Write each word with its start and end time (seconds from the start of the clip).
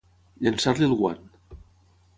Llançar-li 0.47 0.87
el 0.89 0.97
guant. 1.03 1.23